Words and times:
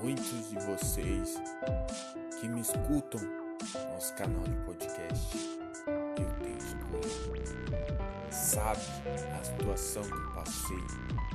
muitos 0.00 0.48
de 0.48 0.58
vocês 0.60 1.40
que 2.40 2.48
me 2.48 2.60
escutam 2.60 3.20
no 3.20 3.94
nosso 3.94 4.14
canal 4.14 4.44
de 4.44 4.54
podcast, 4.64 5.58
eu 6.16 6.30
tenho 6.40 6.56
escolhido. 6.58 7.76
Sabe 8.30 8.80
a 9.38 9.44
situação 9.44 10.02
que 10.02 10.12
eu 10.12 10.32
passei, 10.34 10.84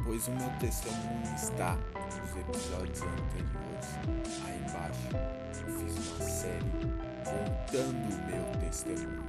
pois 0.06 0.28
o 0.28 0.32
meu 0.32 0.50
testemunho 0.60 1.36
está 1.36 1.76
nos 1.76 2.38
episódios 2.38 3.02
anteriores. 3.02 3.90
Aí 4.46 4.58
embaixo 4.60 5.10
eu 5.62 5.80
fiz 5.80 5.94
uma 6.08 6.26
série 6.26 6.72
contando 7.26 8.04
o 8.04 8.18
meu 8.30 8.46
testemunho. 8.62 9.24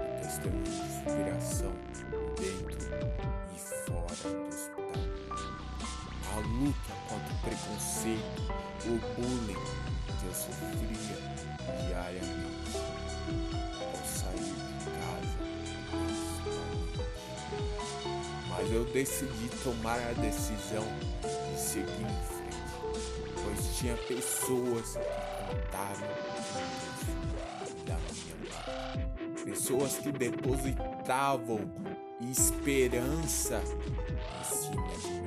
O 0.00 0.22
testemunho 0.22 0.64
de 0.64 0.70
inspiração 0.70 1.72
dentro 2.36 2.78
e 3.54 3.58
fora 3.86 4.34
do 4.34 4.48
hospital. 4.48 4.88
A 6.30 6.40
luta 6.40 6.92
preconceito, 7.48 8.42
o 8.84 8.98
bullying 9.16 9.54
que 9.54 10.26
eu 10.26 10.34
sofria 10.34 11.16
diariamente 11.86 12.76
ao 13.80 14.04
sair 14.04 14.54
de 14.78 14.84
casa. 14.90 15.34
Mas 18.48 18.70
eu 18.70 18.84
decidi 18.86 19.48
tomar 19.62 19.98
a 19.98 20.12
decisão 20.20 20.84
de 21.22 21.58
seguir 21.58 22.02
em 22.02 22.22
frente, 22.26 22.58
pois 23.42 23.76
tinha 23.76 23.96
pessoas 23.96 24.96
que 24.96 25.08
contaram 25.46 26.08
da 27.86 27.96
minha 28.12 28.62
parte. 28.64 29.44
Pessoas 29.44 29.98
que 29.98 30.12
depositavam 30.12 31.60
esperança 32.20 33.62
em 33.62 34.44
cima 34.44 34.88
de. 34.98 35.17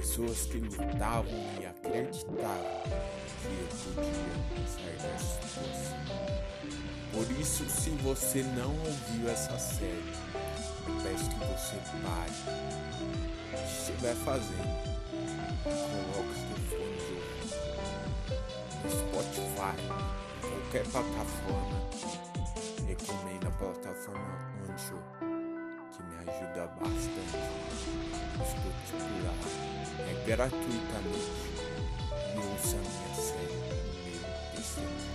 Pessoas 0.00 0.46
que 0.46 0.56
lutavam 0.56 1.30
e 1.60 1.66
acreditavam 1.66 2.80
que 3.42 3.48
eu 3.48 3.68
podia 3.94 4.66
sair 4.66 4.96
dessa 4.96 5.42
situação. 5.46 5.98
Por 7.12 7.30
isso, 7.38 7.68
se 7.68 7.90
você 7.90 8.42
não 8.42 8.70
ouviu 8.70 9.28
essa 9.28 9.58
série, 9.58 10.14
eu 10.88 10.94
peço 11.02 11.28
que 11.28 11.36
você 11.44 11.76
pare. 12.00 12.32
Que 13.50 13.62
estiver 13.78 14.14
fazendo, 14.24 14.72
coloque 15.64 16.32
os 16.32 16.72
ouvido. 16.72 17.20
No 18.82 18.90
Spotify, 18.90 19.76
qualquer 20.40 20.84
plataforma, 20.92 21.78
recomendo 22.86 23.48
a 23.48 23.50
plataforma 23.50 24.48
Anchor, 24.66 25.02
que 25.92 26.02
me 26.04 26.16
ajuda 26.16 26.66
bastante. 26.80 27.36
Escute 28.40 29.69
é 30.08 30.14
gratuitamente 30.26 31.50
e 32.34 32.38
ouça 32.38 32.76
a 32.76 32.80
minha 32.80 33.14
série, 33.14 33.58
meu 34.04 34.20
testemunho. 34.54 35.10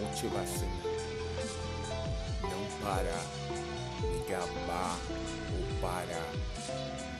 Motivacional. 0.00 0.82
Não 2.42 2.62
parar, 2.82 3.26
de 4.00 4.18
gabar 4.30 4.98
ou 5.52 5.62
parar 5.80 6.30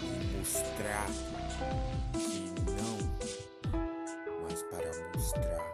e 0.02 0.04
mostrar 0.36 1.06
que 2.12 2.40
não, 2.72 2.98
mas 4.42 4.62
para 4.64 4.90
mostrar 5.14 5.64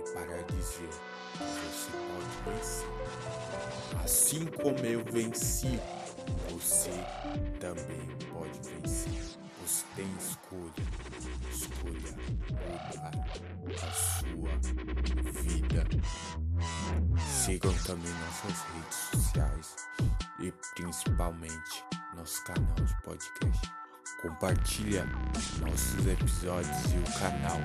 e 0.00 0.04
para 0.12 0.42
dizer 0.54 0.92
que 1.32 1.44
você 1.62 1.90
pode 2.08 2.34
vencer. 2.56 2.88
Assim 4.02 4.44
como 4.46 4.78
eu 4.80 5.04
venci, 5.04 5.78
você 6.50 6.92
também 7.60 8.06
pode 8.32 8.58
vencer. 8.68 9.13
Tem 9.94 10.06
escolha. 10.18 10.72
Escolha 11.52 12.14
mudar 12.84 13.12
a 13.80 13.92
sua 13.92 14.50
vida. 15.42 15.86
Sigam 17.20 17.74
também 17.86 18.12
nossas 18.12 18.64
redes 18.72 18.96
sociais 19.12 19.76
e 20.40 20.52
principalmente 20.74 21.84
nosso 22.16 22.42
canal 22.44 22.74
de 22.74 23.02
podcast. 23.02 23.72
Compartilha 24.20 25.04
nossos 25.60 26.06
episódios 26.06 26.92
e 26.92 26.98
o 26.98 27.18
canal 27.18 27.60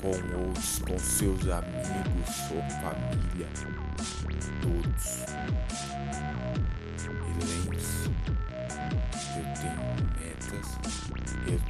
com 0.00 0.46
outros, 0.46 0.78
com 0.80 0.98
seus 0.98 1.48
amigos 1.48 2.50
ou 2.50 2.62
família, 2.82 3.48
todos. 4.60 5.24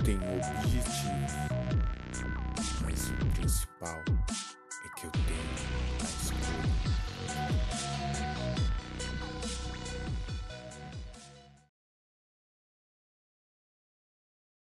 tenho 0.05 0.21
objetivos, 0.21 1.33
mas 2.83 3.11
o 3.11 3.27
principal 3.35 4.03
é 4.85 5.01
que 5.01 5.07
eu 5.07 5.11
tenho. 5.13 5.32